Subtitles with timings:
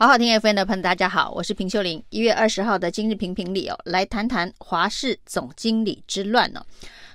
[0.00, 2.00] 好好听 FM 的朋友，大家好，我是平秀玲。
[2.10, 6.64] 一月二十号的今日评评理哦，来谈谈华氏总经理之乱哦。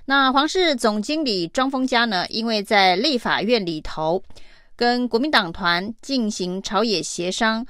[0.04, 4.22] 那华氏总经理庄丰家呢，因为在立法院里头
[4.76, 7.66] 跟国民党团进行朝野协商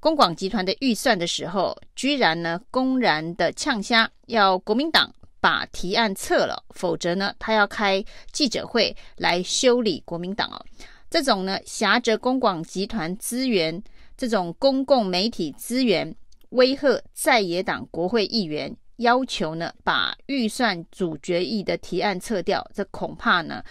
[0.00, 10.60] 公广集团的预算的时候，居然呢公然的呛虾，要国民党把提案撤了，否则呢他要开记者会来修理国民党哦。
[11.08, 13.80] 这种呢挟着公广集团资源。
[14.18, 16.12] 这种公共媒体资源
[16.48, 23.62] 威吓在野党国会议员，要求呢把预算主决议的提案撤掉，这恐怕呢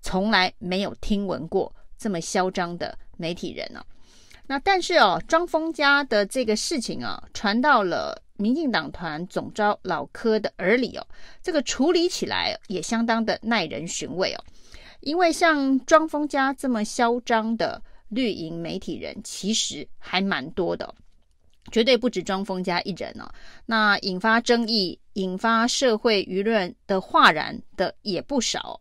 [0.00, 3.84] 从来没有听闻过这么嚣张的媒体人呢、
[4.46, 11.06] 那但是哦，庄丰家的这个事情啊，传到了民进党团总召老柯的耳里哦，
[11.42, 14.42] 这个处理起来也相当的耐人寻味哦，
[15.00, 17.82] 因为像庄丰家这么嚣张的。
[18.10, 20.94] 绿营媒体人其实还蛮多的，
[21.72, 23.28] 绝对不止庄丰家一人哦。
[23.66, 28.80] 那引发争议、引发社会舆论的哗然的也不少。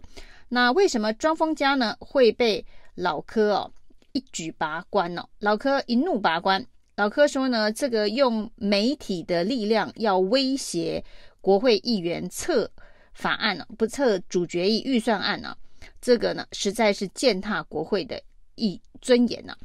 [0.50, 3.72] 那为什么庄丰家呢会被老柯哦
[4.14, 5.24] 一举拔关呢？
[5.40, 11.04] 老柯一怒拔关，老柯说呢，这个用媒体的力量要威胁
[11.40, 12.70] 国会议员撤
[13.14, 15.56] 法案呢，不撤主决议预算案呢，
[16.02, 18.20] 这个呢实在是践踏国会的。
[18.60, 19.58] 以尊严呢、啊？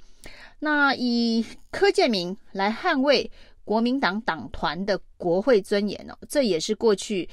[0.60, 3.30] 那以柯建铭来捍卫
[3.64, 7.28] 国民党党团的国会尊严哦，这也是过去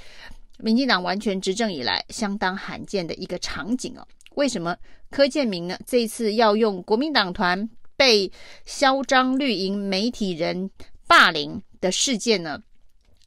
[0.57, 4.05] 民进党完全执政以来相当罕见的一个场景哦。
[4.35, 4.75] 为什么
[5.09, 5.77] 柯建铭呢？
[5.85, 8.31] 这一次要用国民党团被
[8.65, 10.69] 嚣张绿营媒体人
[11.07, 12.61] 霸凌的事件呢，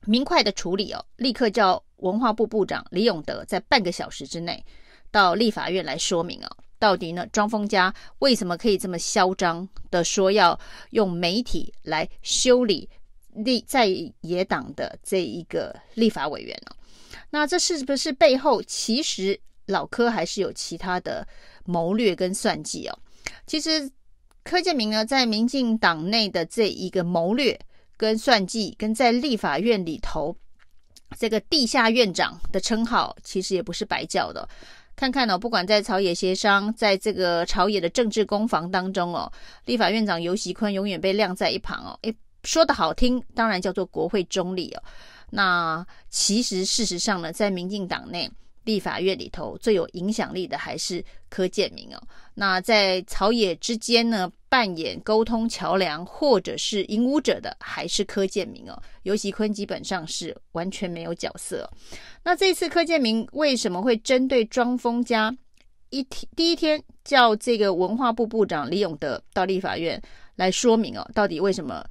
[0.07, 4.63] 明快的处理哦，立刻叫文化部部长李永德在半个小时之内
[5.11, 6.57] 到立法院来说明哦。
[6.79, 7.27] 到底呢？
[7.33, 10.59] 庄丰家为什么可以这么嚣张的说要
[10.91, 12.89] 用媒体来修理
[13.33, 13.87] 立在
[14.21, 16.75] 野党的这一个立法委员呢？
[17.31, 21.27] 那这是不是背后其实老柯还是有其他的
[21.65, 22.99] 谋略跟算计哦？
[23.47, 23.91] 其实
[24.43, 27.59] 柯建铭呢，在民进党内的这一个谋略
[27.97, 30.37] 跟算计，跟在立法院里头
[31.19, 34.47] 这个地下院长的称号，其实也不是白叫的。
[34.97, 39.31] 看看哦，不管在朝野协商，在这个朝野的政治攻防当中哦，
[39.65, 41.99] 立法院长游锡坤永远被晾在一旁哦。
[42.03, 44.83] 诶，说的好听，当然叫做国会中立哦。
[45.31, 48.31] 那其实事实上呢，在民进党内。
[48.65, 52.03] 立法院里头最有影响力的还是柯建铭哦。
[52.35, 58.83] 那在朝野之间呢，扮演沟通桥梁或者是引武者的还是柯建铭哦。
[59.03, 61.71] 游锡堃基本上是完全没有角色。
[62.23, 65.37] 那这次柯建铭为什么会针对庄丰家
[65.91, 70.01] 一天第一天叫这个文化部部长李永德到立法院
[70.37, 71.85] 来说明哦，到底为什么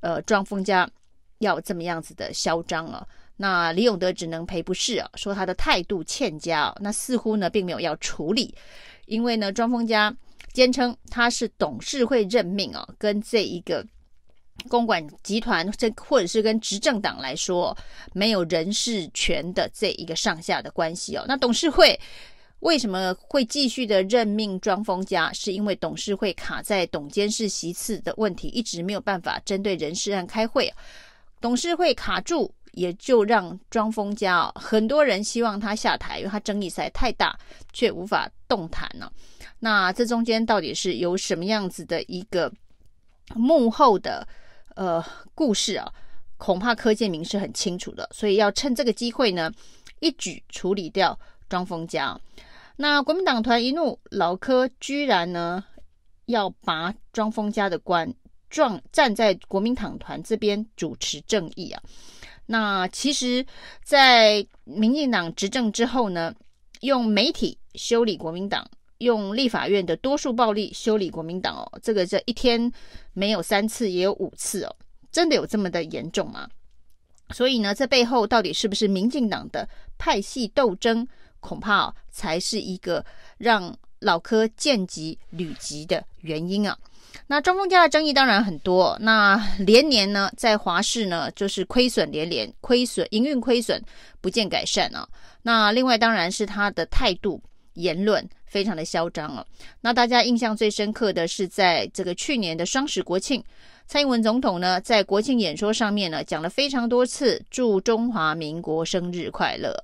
[0.00, 0.88] 呃庄丰家
[1.38, 3.04] 要这么样子的嚣张啊？
[3.42, 6.78] 那李永德只能赔不是啊，说他的态度欠佳哦。
[6.80, 8.54] 那似乎呢，并没有要处理，
[9.06, 10.16] 因为呢，庄丰家
[10.52, 13.84] 坚称他是董事会任命哦，跟这一个
[14.68, 17.76] 公管集团这或者是跟执政党来说
[18.12, 21.24] 没有人事权的这一个上下的关系哦。
[21.26, 21.98] 那董事会
[22.60, 25.32] 为什么会继续的任命庄丰家？
[25.32, 30.72] 是因为董事会卡在董监事席次的问题，一直没有办法针对人事案开会，
[31.40, 32.54] 董事会卡住。
[32.72, 37.38] 也就让庄丰家哦，很多人希望他下台，因为他争议实在太大，
[37.72, 39.10] 却无法动弹呢。
[39.58, 42.52] 那这中间到底是有什么样子的一个
[43.34, 44.26] 幕后的
[44.74, 45.92] 呃故事啊？
[46.36, 49.52] 恐怕柯建铭是很清楚的，所以要趁这个机会呢，
[50.00, 51.16] 一举处理掉
[51.48, 52.18] 庄丰家。
[52.74, 55.62] 那国民党团一怒，老柯居然呢
[56.26, 58.12] 要拔庄丰家的关，
[58.50, 61.80] 壮站在国民党团这边主持正义啊。
[62.46, 63.44] 那其实，
[63.82, 66.34] 在民进党执政之后呢，
[66.80, 72.70] 用媒体修理国民党，用立法院的多数暴力修理国民党哦，这个这一天
[73.12, 74.76] 没有三次也有五次哦，
[75.10, 76.48] 真的有这么的严重吗？
[77.30, 79.66] 所以呢，这背后到底是不是民进党的
[79.96, 81.06] 派系斗争，
[81.40, 83.02] 恐怕，才是一个
[83.38, 86.76] 让老柯见急履急的原因啊。
[87.26, 93.82] 那庄丰家的争议当然很多，那连年呢，在华视呢就是亏损连连，亏损营运亏损
[94.20, 95.06] 不见改善啊。
[95.42, 97.40] 那另外当然是他的态度
[97.74, 99.44] 言论非常的嚣张啊。
[99.80, 103.42] 那大家印象最深刻的是在这个去年的双十国庆，
[103.86, 109.74] 蔡英文总统呢在国庆演说上面呢讲了非常多次祝中华民国生日快乐，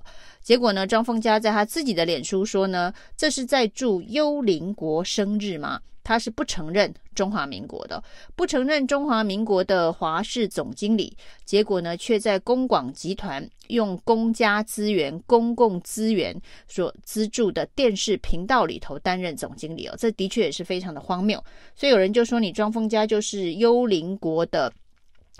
[0.41, 5.79] 结果呢张丰家在他自己的脸书说呢，这是在祝幽灵国生日吗？
[6.09, 8.03] 他是不承认中华民国的，
[8.35, 11.15] 不承认中华民国的华氏总经理，
[11.45, 16.35] 结果呢，却在公广集团用公家资源、公共资源
[16.67, 21.39] 所资助的电视频道里头担任总经理哦，这的确也是非常的荒谬。
[21.75, 24.73] 所以有人就说，你庄丰家就是幽灵国的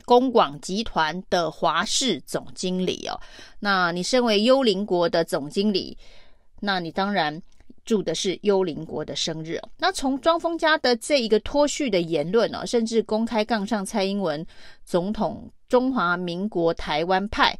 [0.05, 3.19] 公广集团的华氏总经理哦。
[3.59, 5.97] 那你身为幽灵国的总经理，
[6.59, 7.41] 那你当然。
[7.89, 9.59] 祝的是幽灵国的生日。
[9.79, 14.45] 那从庄丰家的这一个脱序的言论哦，甚至公开杠上蔡英文
[14.85, 17.57] 总统中华民国台湾派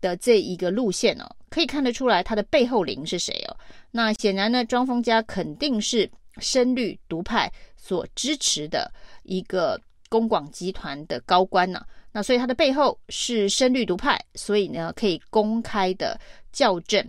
[0.00, 3.56] 的这一个路线哦，可以看得出来他的背后灵是谁哦。
[3.90, 6.08] 那显然呢，庄丰家肯定是
[6.38, 8.88] 深绿独派所支持的
[9.24, 11.84] 一个公广集团的高官呢。
[12.12, 16.16] 那所以他的背后是深绿独派，所以呢，可以公开的
[16.52, 17.04] 校正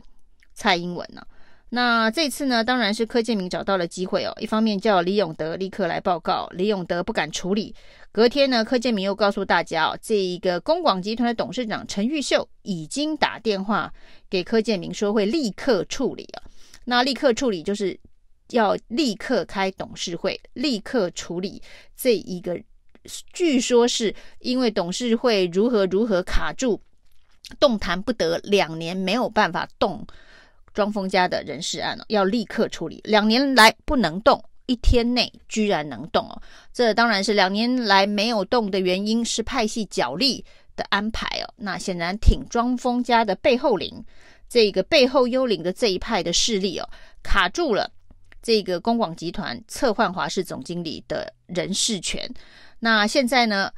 [0.56, 1.22] 蔡英文呢。
[1.70, 4.34] 那这次呢，当然是柯建铭找到了机会哦。
[4.40, 7.76] 一方面叫李永德立刻来报告，李永德不敢处理。
[8.14, 13.94] 隔天呢，柯建铭又告诉大家哦，这一个公广集团的董事长陈玉秀已经打电话
[14.30, 16.44] 给柯建铭，说会立刻处理啊。
[16.86, 18.00] 那立刻处理就是
[18.52, 21.62] 要立刻开董事会，立刻处理
[21.98, 22.58] 这一个，
[23.34, 26.82] 据说是因为董事会如何如何卡住，
[27.60, 30.08] 动弹不得，两年没有办法动。
[30.78, 33.02] 庄丰家的人事案哦要立刻处理。
[33.04, 36.40] 两年来不能动，一天内居然能动哦！
[36.72, 40.46] 这当然是两年来没有动的原因是派系角力
[40.76, 41.50] 的安排哦。
[41.56, 44.06] 那显然挺庄丰家的背后灵，
[44.48, 46.88] 这个背后幽灵的这一派的势力哦，
[47.24, 47.90] 卡住了
[48.44, 52.32] 这个公广集团策换华视总经理的人事权。
[52.78, 53.72] 那现在呢，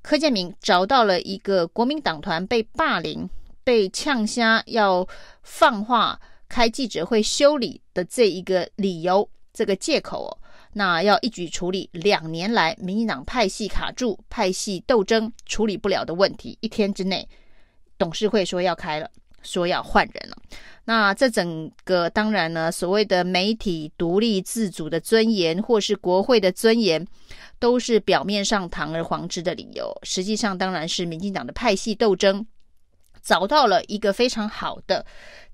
[0.00, 3.28] 柯建铭找到了一个国民党团被霸凌、
[3.64, 5.04] 被呛声要
[5.42, 6.20] 放话。
[6.48, 10.30] 开记者会修理的这一个理由，这个借口哦，
[10.72, 16.56] 那要一举处理两年来民进党派系卡住、派系斗争处理不了的问题。
[16.60, 17.28] 一天之内，
[17.98, 19.10] 董事会说要开了，
[19.42, 20.36] 说要换人了。
[20.84, 27.04] 那这整个当然呢，所谓的媒体独立自主的尊严，或是国会的尊严，
[27.58, 32.46] 都是表面上堂而皇之的理由，实际上当然是民进党的派系斗争
[33.20, 35.04] 找到了一个非常好的。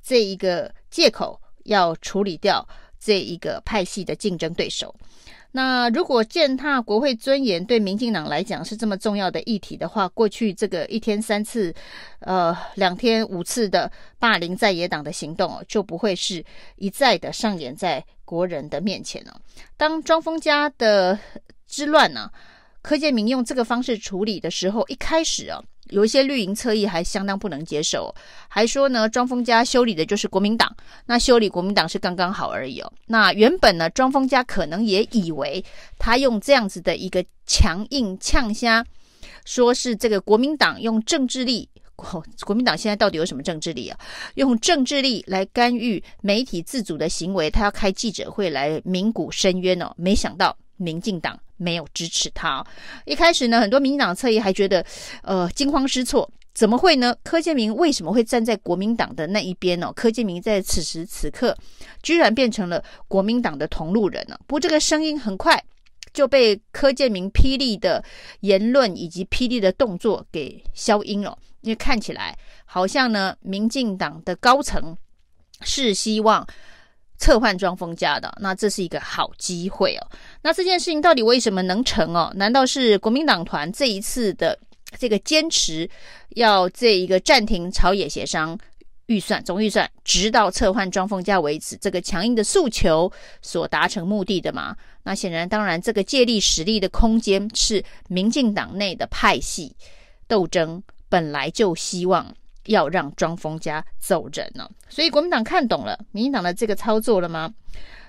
[0.03, 2.67] 这一个借口要处理掉
[2.99, 4.95] 这一个派系的竞争对手。
[5.55, 11.75] 那如果践踏国会尊严对民进党来讲是这么重要的议题的话，过去这个一天三次、
[12.21, 16.43] 呃两天五次的霸凌在野党的行动，就不会是
[16.77, 19.39] 一再的上演在国人的面前了。
[19.77, 21.19] 当庄丰家的
[21.67, 22.31] 之乱呢，
[22.81, 25.63] 柯建铭用这个方式处理的时候，一开始啊。
[25.93, 28.13] 有一些绿营侧翼还相当不能接受，
[28.49, 30.75] 还说呢，庄丰家修理的就是国民党，
[31.07, 32.93] 那修理国民党是刚刚好而已哦。
[33.07, 35.65] 那原本呢，庄丰家可能也以为
[35.99, 38.85] 他用这样子的一个强硬呛声，
[39.45, 43.99] 说是这个国民党用政治力，国国民党现在到底有什么政治力啊？
[44.35, 49.93] 用政治力来干预媒体自主的行为，他要开记者会来鸣鼓申冤哦。
[49.97, 50.57] 没想到。
[50.79, 52.65] 民进党没有支持他。
[53.05, 54.85] 一开始呢，很多民进党侧翼还觉得，
[55.23, 57.15] 呃，惊慌失措，怎么会呢？
[57.23, 59.93] 柯建铭为什么会站在国民党的那一边呢？
[59.95, 61.57] 柯建铭在此时此刻
[62.03, 64.39] 居然变成了国民党的同路人了。
[64.47, 65.63] 不过这个声音很快
[66.13, 68.05] 就被柯建铭霹雳的
[68.41, 74.97] 言论以及霹雳的动作给消音了，因为看起来好像呢，民进党的高层
[75.63, 76.47] 是希望。
[77.23, 80.03] 策换庄丰家的，那这是一个好机会哦。
[80.43, 82.33] 那这件事情到底为什么能成哦？
[82.35, 84.59] 难道是国民党团这一次的
[84.99, 85.89] 这个坚持，
[86.31, 88.59] 要这一个暂停朝野协商
[89.07, 94.77] 预算总预算，直到策换庄丰家为止，这个强硬的诉求所达成目的的吗？
[95.05, 99.77] 那显然，当然，这个借力使力的空间是民进党内的派系
[100.27, 102.35] 斗争，本来就希望。
[102.67, 107.53] 要让庄丰家走人呢、哦，所以国民党看懂了民进党的这个操作了吗？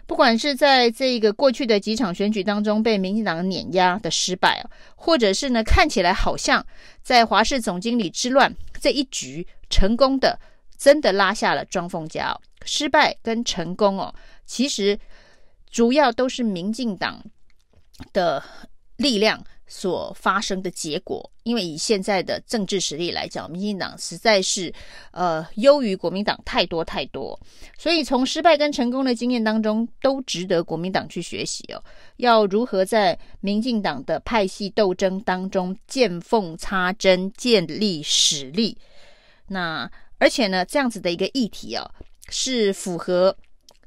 [0.06, 6.66] 不管是在这个过去的几场选举当中被民进党碾压的失败啊，或者是呢看起来好像
[7.02, 10.38] 在华视总经理之乱这一局成功的
[10.78, 14.14] 真的拉下了庄丰家、哦，失败跟成功哦，
[14.46, 15.00] 其实
[15.72, 17.24] 主要都是民进党
[18.12, 18.44] 的
[18.98, 19.42] 力量。
[19.76, 24.72] 所发生的结果，因为以现在的政治实力来讲，民进党实在是
[25.10, 27.38] 呃优于国民党太多太多，
[27.76, 31.84] 所以从失败跟成功的经验当中，都值得国民党去学习哦。
[32.18, 38.78] 要如何在民进党的派系斗争当中见缝插针、建立实力？
[39.48, 39.90] 那
[40.20, 41.90] 而且呢，这样子的一个议题哦，
[42.30, 43.36] 是符合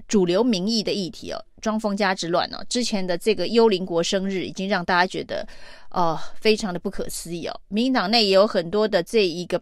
[0.06, 1.44] 主流民意的议题哦。
[1.62, 5.44] 庄丰家之乱哦，之前的这个幽灵国生日已经让大家觉得，
[5.90, 7.60] 哦，非常的不可思议哦。
[7.68, 9.60] 民进党内也有很多的这一个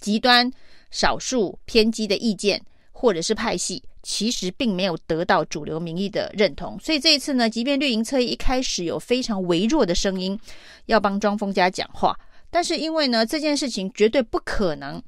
[0.00, 0.48] 极端、
[0.92, 6.78] 少数偏激的意见，或者是派系，其实并没有得到主流民意的认同。
[6.78, 10.38] 所以这一次呢，即便绿营侧一开始有非常微弱的声音
[10.86, 12.16] 要帮庄丰家讲话，
[12.48, 15.02] 但是因为呢，这件事情绝对不可能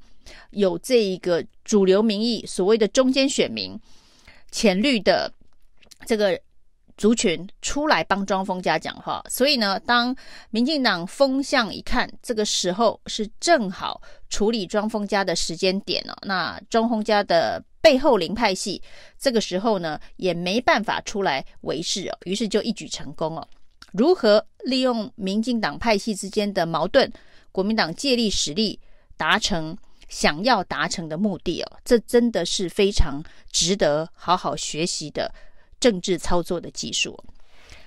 [0.49, 3.79] 有这一个主流民意所谓的中间选民。
[4.53, 5.33] 浅绿的
[6.05, 6.39] 这个
[6.95, 10.15] 族群出来帮庄丰家讲话，所以呢，当
[10.51, 16.13] 民进党风向一看，这个时候是正好处理庄丰家的时间点哦。
[16.21, 18.79] 那庄丰家的背后灵派系
[19.17, 23.47] 这个时候呢，也没办法出来维系哦，于是就一举成功哦。
[23.91, 27.11] 如何利用民进党派系之间的矛盾，
[27.51, 28.79] 国民党借力使力
[29.17, 29.75] 达成
[30.09, 35.33] 想要达成的目的哦，这真的是非常值得好好学习的
[35.79, 37.17] 政治操作的技术。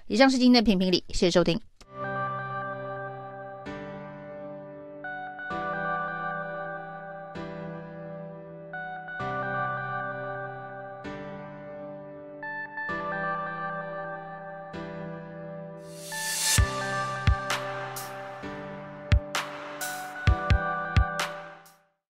[0.06, 1.60] 以上是今天的评评理，谢谢收听。